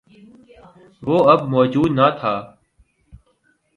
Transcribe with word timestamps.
وہ 1.05 1.17
اب 1.31 1.39
موجود 1.49 1.91
نہ 1.91 2.07
تھا۔ 2.19 2.33